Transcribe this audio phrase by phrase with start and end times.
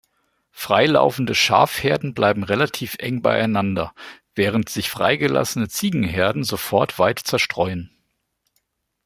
[0.49, 3.93] Freilaufende Schafherden bleiben relativ eng beieinander,
[4.33, 7.91] während sich freigelassene Ziegenherden sofort weit zerstreuen.